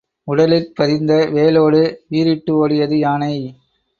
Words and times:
உடலிற் 0.27 0.71
பதிந்த 0.73 1.25
வேலோடு 1.27 1.81
வீரிட்டு 2.07 2.53
ஓடியது 2.57 2.97
யானை. 2.97 3.33